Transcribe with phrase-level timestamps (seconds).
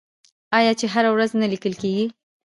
[0.57, 2.05] آیا چې هره ورځ نه لیکل کیږي؟